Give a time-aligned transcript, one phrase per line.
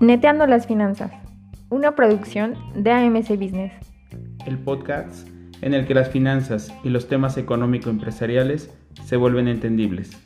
[0.00, 1.12] Neteando las finanzas,
[1.68, 3.72] una producción de AMC Business.
[4.46, 5.28] El podcast
[5.60, 8.70] en el que las finanzas y los temas económico-empresariales
[9.04, 10.18] se vuelven entendibles.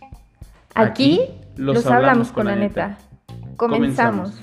[0.74, 1.20] Aquí,
[1.56, 2.98] los, hablamos, con la neta.
[3.56, 4.40] Comenzamos.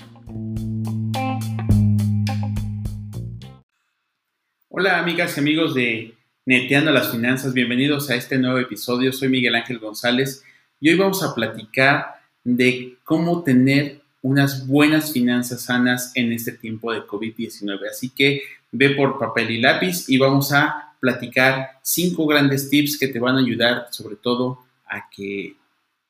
[4.70, 6.14] Hola amigas y amigos de
[6.46, 9.12] Neteando las Finanzas, bienvenidos a este nuevo episodio.
[9.14, 10.44] Soy Miguel Ángel González
[10.82, 16.92] y hoy vamos a platicar de cómo tener unas buenas finanzas sanas en este tiempo
[16.92, 17.88] de COVID-19.
[17.90, 23.08] Así que ve por papel y lápiz y vamos a platicar cinco grandes tips que
[23.08, 25.56] te van a ayudar sobre todo a que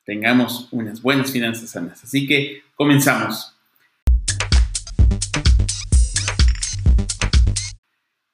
[0.04, 2.02] tengamos unas buenas finanzas sanas.
[2.02, 3.54] Así que comenzamos.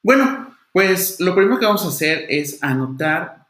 [0.05, 3.48] Bueno, pues lo primero que vamos a hacer es anotar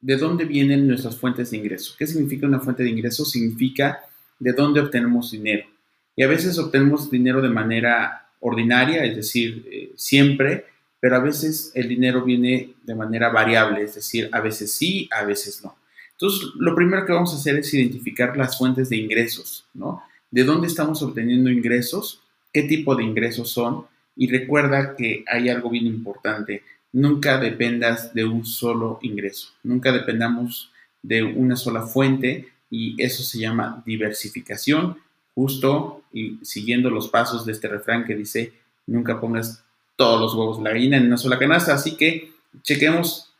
[0.00, 1.94] de dónde vienen nuestras fuentes de ingreso.
[1.98, 3.24] ¿Qué significa una fuente de ingreso?
[3.24, 4.00] Significa
[4.38, 5.66] de dónde obtenemos dinero.
[6.14, 10.66] Y a veces obtenemos dinero de manera ordinaria, es decir, eh, siempre,
[11.00, 15.24] pero a veces el dinero viene de manera variable, es decir, a veces sí, a
[15.24, 15.76] veces no.
[16.12, 20.02] Entonces, lo primero que vamos a hacer es identificar las fuentes de ingresos, ¿no?
[20.30, 22.22] ¿De dónde estamos obteniendo ingresos?
[22.52, 23.84] ¿Qué tipo de ingresos son?
[24.16, 26.62] Y recuerda que hay algo bien importante,
[26.96, 30.72] nunca dependas de un solo ingreso, nunca dependamos
[31.02, 34.96] de una sola fuente, y eso se llama diversificación,
[35.34, 38.54] justo y siguiendo los pasos de este refrán que dice,
[38.86, 39.62] nunca pongas
[39.94, 43.30] todos los huevos de la gallina en una sola canasta, así que chequemos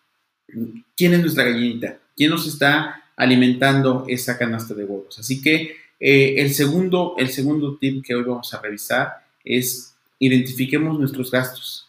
[0.95, 5.19] quién es nuestra gallinita, quién nos está alimentando esa canasta de huevos.
[5.19, 10.99] Así que eh, el, segundo, el segundo tip que hoy vamos a revisar es identifiquemos
[10.99, 11.86] nuestros gastos.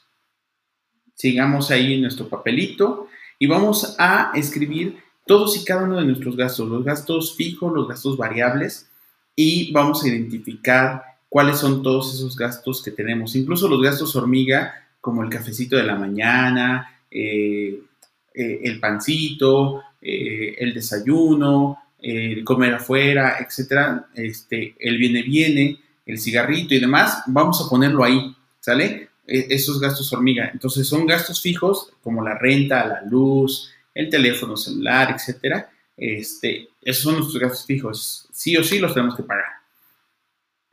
[1.17, 3.07] Sigamos ahí en nuestro papelito
[3.39, 7.87] y vamos a escribir todos y cada uno de nuestros gastos, los gastos fijos, los
[7.87, 8.87] gastos variables,
[9.35, 14.73] y vamos a identificar cuáles son todos esos gastos que tenemos, incluso los gastos hormiga,
[15.01, 17.81] como el cafecito de la mañana, eh,
[18.33, 26.19] eh, el pancito, eh, el desayuno, el comer afuera, etcétera, este, el viene viene, el
[26.19, 29.09] cigarrito y demás, vamos a ponerlo ahí, ¿sale?
[29.27, 30.49] E, esos gastos hormiga.
[30.53, 35.69] Entonces son gastos fijos como la renta, la luz, el teléfono celular, etcétera.
[35.97, 38.29] Este, esos son nuestros gastos fijos.
[38.31, 39.45] Sí o sí los tenemos que pagar.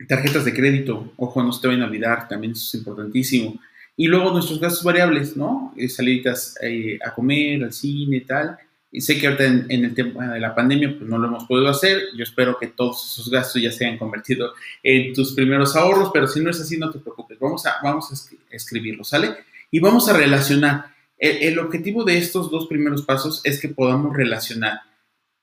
[0.07, 3.59] Tarjetas de crédito, ojo, no se te vayan a olvidar, también eso es importantísimo.
[3.97, 5.73] Y luego nuestros gastos variables, ¿no?
[5.77, 8.57] Eh, saliditas eh, a comer, al cine, tal.
[8.91, 11.69] Y sé que ahorita en, el tema de la pandemia pues no lo hemos podido
[11.69, 12.03] hacer.
[12.15, 16.27] Yo espero que todos esos gastos ya se hayan convertido en tus primeros ahorros, pero
[16.27, 17.39] si no es así, no te preocupes.
[17.39, 18.13] Vamos a, vamos a
[18.55, 19.35] escribirlo, ¿sale?
[19.71, 24.81] Y vamos a relacionar el, objetivo de estos dos primeros pasos es que podamos relacionar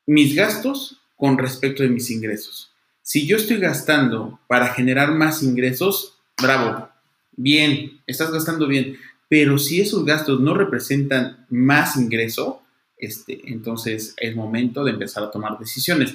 [0.06, 2.72] mis gastos con respecto de mis ingresos.
[3.00, 6.88] Si yo estoy gastando para generar más ingresos, bravo,
[7.36, 8.96] bien, estás gastando bien.
[9.28, 12.62] Pero si esos gastos no representan más ingreso,
[12.98, 16.14] este, entonces es momento de empezar a tomar decisiones.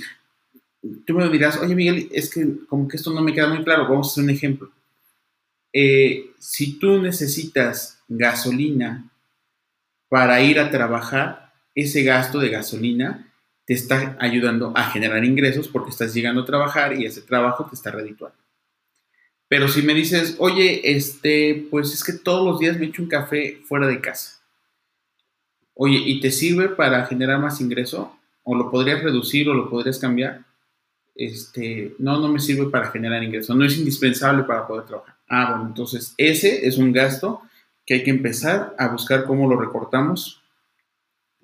[1.05, 3.87] Tú me dirás, oye Miguel, es que como que esto no me queda muy claro.
[3.89, 4.71] Vamos a hacer un ejemplo.
[5.79, 9.11] Eh, si tú necesitas gasolina
[10.09, 13.31] para ir a trabajar, ese gasto de gasolina
[13.63, 17.75] te está ayudando a generar ingresos porque estás llegando a trabajar y ese trabajo te
[17.75, 18.39] está redituando.
[19.47, 23.07] Pero si me dices, oye, este, pues es que todos los días me echo un
[23.07, 24.41] café fuera de casa.
[25.75, 28.17] Oye, ¿y te sirve para generar más ingreso?
[28.41, 30.43] ¿O lo podrías reducir o lo podrías cambiar?
[31.13, 33.53] Este, no, no me sirve para generar ingreso.
[33.53, 35.16] No es indispensable para poder trabajar.
[35.27, 37.41] Ah, bueno, entonces ese es un gasto
[37.85, 40.41] que hay que empezar a buscar cómo lo recortamos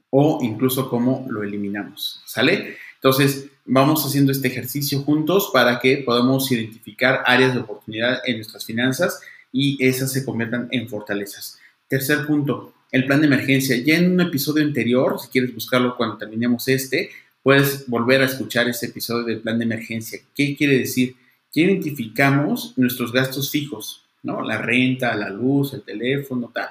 [0.09, 2.21] o incluso cómo lo eliminamos.
[2.25, 2.77] ¿Sale?
[2.95, 8.65] Entonces, vamos haciendo este ejercicio juntos para que podamos identificar áreas de oportunidad en nuestras
[8.65, 9.21] finanzas
[9.51, 11.59] y esas se conviertan en fortalezas.
[11.87, 13.75] Tercer punto, el plan de emergencia.
[13.77, 17.09] Ya en un episodio anterior, si quieres buscarlo cuando terminemos este,
[17.41, 20.19] puedes volver a escuchar ese episodio del plan de emergencia.
[20.35, 21.15] ¿Qué quiere decir?
[21.53, 24.41] Que identificamos nuestros gastos fijos, ¿no?
[24.41, 26.69] La renta, la luz, el teléfono, tal.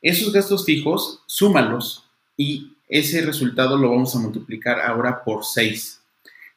[0.00, 2.04] Esos gastos fijos, súmalos
[2.36, 6.00] y ese resultado lo vamos a multiplicar ahora por 6.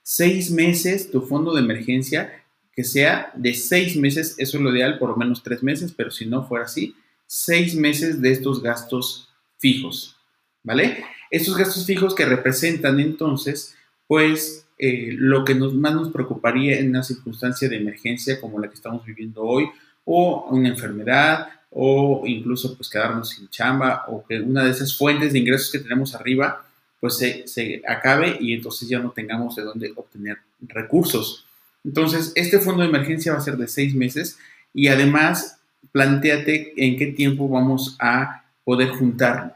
[0.01, 2.43] Seis meses, tu fondo de emergencia,
[2.75, 6.11] que sea de seis meses, eso es lo ideal, por lo menos tres meses, pero
[6.11, 6.95] si no fuera así,
[7.27, 9.29] seis meses de estos gastos
[9.59, 10.17] fijos,
[10.63, 11.05] ¿vale?
[11.29, 13.75] Estos gastos fijos que representan entonces,
[14.07, 18.68] pues, eh, lo que nos, más nos preocuparía en una circunstancia de emergencia como la
[18.68, 19.69] que estamos viviendo hoy,
[20.03, 25.31] o una enfermedad o incluso pues quedarnos sin chamba o que una de esas fuentes
[25.31, 26.65] de ingresos que tenemos arriba
[27.00, 31.45] pues se, se acabe y entonces ya no tengamos de dónde obtener recursos.
[31.85, 34.38] Entonces, este fondo de emergencia va a ser de seis meses
[34.74, 35.62] y además
[35.94, 39.53] planteate en qué tiempo vamos a poder juntarlo.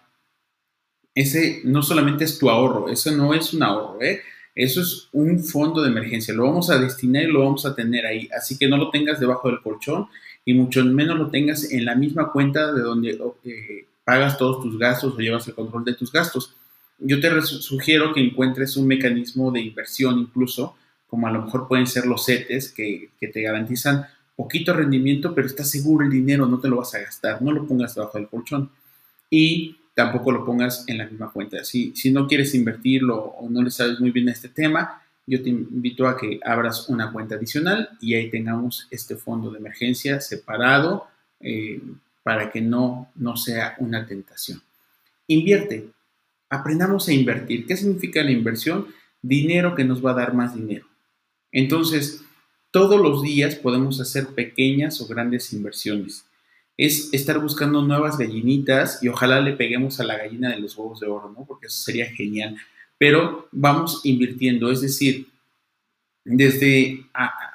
[1.13, 4.21] Ese no solamente es tu ahorro, eso no es un ahorro, ¿eh?
[4.57, 6.33] Eso es un fondo de emergencia.
[6.33, 8.27] Lo vamos a destinar y lo vamos a tener ahí.
[8.35, 10.07] Así que no lo tengas debajo del colchón
[10.45, 14.79] y mucho menos lo tengas en la misma cuenta de donde eh, pagas todos tus
[14.79, 16.55] gastos o llevas el control de tus gastos.
[16.97, 20.75] Yo te sugiero que encuentres un mecanismo de inversión incluso,
[21.07, 25.45] como a lo mejor pueden ser los CETES, que, que te garantizan poquito rendimiento, pero
[25.45, 28.27] estás seguro el dinero, no te lo vas a gastar, no lo pongas debajo del
[28.27, 28.71] colchón.
[29.29, 31.63] Y tampoco lo pongas en la misma cuenta.
[31.63, 35.49] Si, no quieres invertirlo o no le sabes muy bien a este tema, yo te
[35.49, 41.07] invito a que abras una cuenta adicional y ahí tengamos este fondo de emergencia separado
[41.39, 41.81] eh,
[42.21, 44.61] para que no, no sea una tentación.
[45.25, 45.87] Invierte.
[46.47, 47.65] Aprendamos a invertir.
[47.65, 48.85] ¿Qué significa la inversión?
[49.23, 50.85] Dinero que nos va a dar más dinero.
[51.51, 52.21] Entonces,
[52.69, 56.26] todos los días podemos hacer pequeñas o grandes inversiones.
[56.77, 60.99] Es estar buscando nuevas gallinitas y ojalá le peguemos a la gallina de los huevos
[60.99, 61.43] de oro, ¿no?
[61.45, 62.55] Porque eso sería genial.
[62.97, 65.27] Pero vamos invirtiendo, es decir,
[66.23, 67.05] desde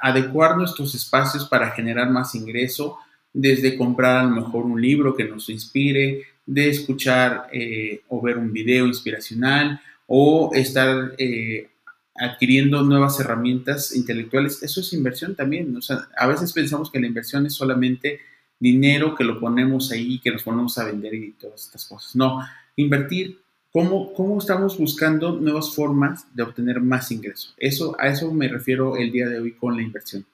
[0.00, 2.98] adecuar nuestros espacios para generar más ingreso,
[3.32, 8.36] desde comprar a lo mejor un libro que nos inspire, de escuchar eh, o ver
[8.38, 11.68] un video inspiracional o estar eh,
[12.16, 15.74] adquiriendo nuevas herramientas intelectuales, eso es inversión también.
[16.16, 18.20] A veces pensamos que la inversión es solamente
[18.62, 22.14] dinero que lo ponemos ahí, que nos ponemos a vender y todas estas cosas.
[22.14, 22.40] No,
[22.76, 23.40] invertir,
[23.72, 27.52] ¿cómo, cómo estamos buscando nuevas formas de obtener más ingreso?
[27.56, 30.24] Eso, a eso me refiero el día de hoy con la inversión.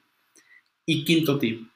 [0.85, 1.69] Y quinto tip,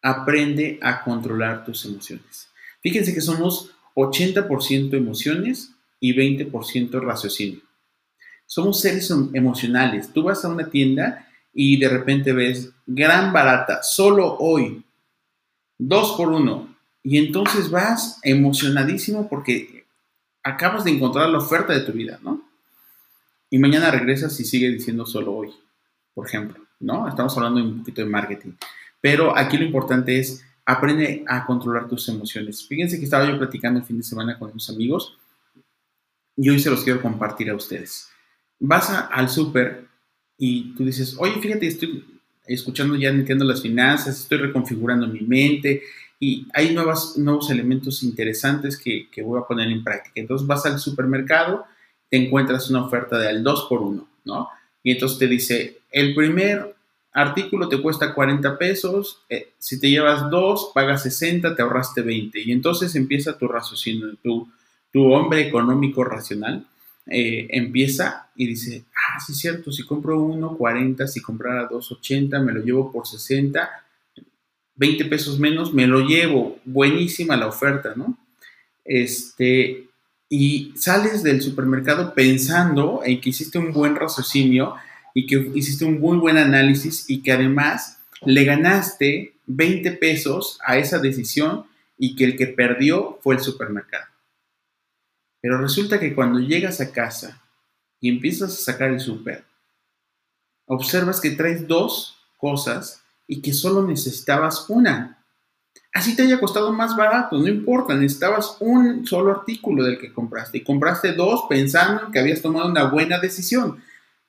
[0.00, 2.48] aprende a controlar tus emociones.
[2.80, 7.60] Fíjense que somos 80% emociones y 20% raciocinio.
[8.46, 10.10] Somos seres em, emocionales.
[10.10, 14.82] Tú vas a una tienda y de repente ves gran barata, solo hoy,
[15.88, 16.74] dos por uno.
[17.02, 19.84] Y entonces vas emocionadísimo porque
[20.42, 22.42] acabas de encontrar la oferta de tu vida, ¿no?
[23.50, 25.50] Y mañana regresas y sigue diciendo solo hoy,
[26.14, 27.08] por ejemplo, ¿no?
[27.08, 28.52] Estamos hablando un poquito de marketing.
[29.00, 32.66] Pero aquí lo importante es aprende a controlar tus emociones.
[32.66, 35.18] Fíjense que estaba yo platicando el fin de semana con unos amigos
[36.36, 38.12] y hoy se los quiero compartir a ustedes
[38.64, 39.88] vas al súper
[40.38, 45.82] y tú dices, oye, fíjate, estoy escuchando ya, entiendo las finanzas, estoy reconfigurando mi mente
[46.18, 50.20] y hay nuevas, nuevos elementos interesantes que, que voy a poner en práctica.
[50.20, 51.64] Entonces vas al supermercado,
[52.08, 54.48] te encuentras una oferta de al 2 por 1, ¿no?
[54.82, 56.74] Y entonces te dice, el primer
[57.12, 62.40] artículo te cuesta 40 pesos, eh, si te llevas dos, pagas 60, te ahorraste 20.
[62.40, 64.48] Y entonces empieza tu raciocinio, tu,
[64.92, 66.66] tu hombre económico racional
[67.06, 71.90] eh, empieza y dice, ah, sí es cierto, si compro uno, 40, si comprara dos,
[71.90, 73.68] 80, me lo llevo por 60,
[74.76, 78.18] 20 pesos menos, me lo llevo, buenísima la oferta, ¿no?
[78.84, 79.88] Este,
[80.28, 84.74] y sales del supermercado pensando en que hiciste un buen raciocinio
[85.14, 90.78] y que hiciste un muy buen análisis y que además le ganaste 20 pesos a
[90.78, 91.64] esa decisión
[91.98, 94.11] y que el que perdió fue el supermercado.
[95.42, 97.42] Pero resulta que cuando llegas a casa
[98.00, 99.44] y empiezas a sacar el súper,
[100.66, 105.18] observas que traes dos cosas y que solo necesitabas una.
[105.92, 110.58] Así te haya costado más barato, no importa, necesitabas un solo artículo del que compraste
[110.58, 113.82] y compraste dos pensando que habías tomado una buena decisión.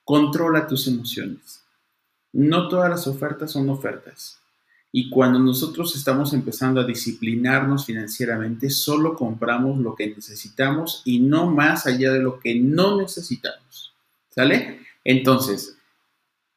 [0.04, 1.64] Controla tus emociones.
[2.34, 4.43] No todas las ofertas son ofertas.
[4.96, 11.50] Y cuando nosotros estamos empezando a disciplinarnos financieramente, solo compramos lo que necesitamos y no
[11.50, 13.92] más allá de lo que no necesitamos.
[14.30, 14.82] ¿Sale?
[15.04, 15.76] Entonces,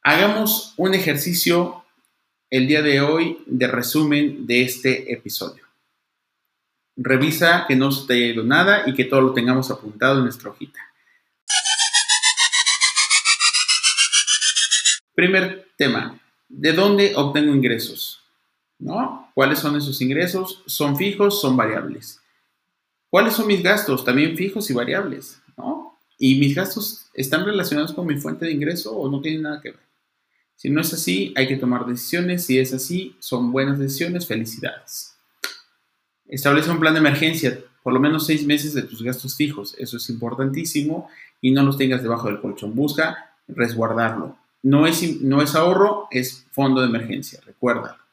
[0.03, 1.83] hagamos un ejercicio
[2.51, 5.63] el día de hoy de resumen de este episodio.
[6.95, 10.25] Revisa que no se te haya ido nada y que todo lo tengamos apuntado en
[10.25, 10.79] nuestra hojita.
[15.15, 18.21] Primer tema, ¿de dónde obtengo ingresos?
[18.79, 19.29] ¿No?
[19.33, 20.63] ¿Cuáles son esos ingresos?
[20.65, 21.41] ¿Son fijos?
[21.41, 22.19] ¿Son variables?
[23.09, 24.03] ¿Cuáles son mis gastos?
[24.03, 25.97] También fijos y variables, ¿no?
[26.17, 29.71] ¿Y mis gastos están relacionados con mi fuente de ingreso o no tienen nada que
[29.71, 29.87] ver?
[30.55, 32.45] Si no es así, hay que tomar decisiones.
[32.45, 34.25] Si es así, son buenas decisiones.
[34.25, 35.15] Felicidades.
[36.27, 39.75] Establece un plan de emergencia, por lo menos seis meses de tus gastos fijos.
[39.77, 41.09] Eso es importantísimo
[41.41, 42.75] y no los tengas debajo del colchón.
[42.75, 44.35] Busca resguardarlo.
[44.63, 47.39] No es, no es ahorro, es fondo de emergencia.
[47.45, 48.06] Recuérdalo.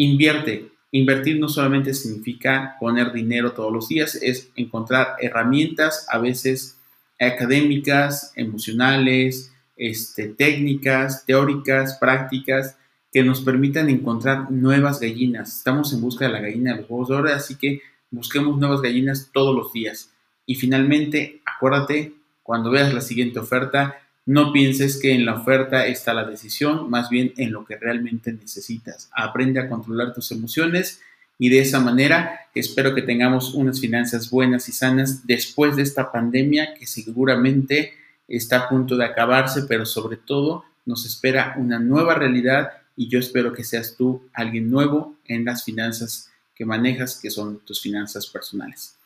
[0.00, 0.70] Invierte.
[0.92, 6.78] Invertir no solamente significa poner dinero todos los días, es encontrar herramientas, a veces
[7.18, 12.76] académicas, emocionales, este, técnicas, teóricas, prácticas,
[13.12, 15.58] que nos permitan encontrar nuevas gallinas.
[15.58, 17.80] Estamos en busca de la gallina de los huevos de oro, así que
[18.12, 20.12] busquemos nuevas gallinas todos los días.
[20.46, 22.14] Y finalmente, acuérdate,
[22.44, 23.96] cuando veas la siguiente oferta,
[24.28, 28.30] no pienses que en la oferta está la decisión, más bien en lo que realmente
[28.30, 29.08] necesitas.
[29.14, 31.00] Aprende a controlar tus emociones
[31.38, 36.12] y de esa manera espero que tengamos unas finanzas buenas y sanas después de esta
[36.12, 37.94] pandemia que seguramente
[38.28, 43.18] está a punto de acabarse, pero sobre todo nos espera una nueva realidad y yo
[43.18, 48.26] espero que seas tú alguien nuevo en las finanzas que manejas, que son tus finanzas
[48.26, 48.97] personales.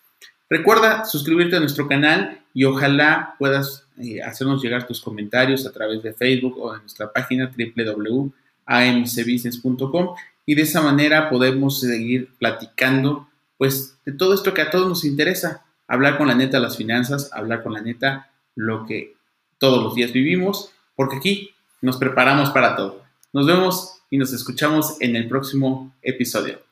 [0.53, 6.03] Recuerda suscribirte a nuestro canal y ojalá puedas eh, hacernos llegar tus comentarios a través
[6.03, 13.97] de Facebook o de nuestra página www.amcbusiness.com y de esa manera podemos seguir platicando pues
[14.05, 17.63] de todo esto que a todos nos interesa, hablar con la neta las finanzas, hablar
[17.63, 19.15] con la neta lo que
[19.57, 23.03] todos los días vivimos, porque aquí nos preparamos para todo.
[23.33, 26.72] Nos vemos y nos escuchamos en el próximo episodio.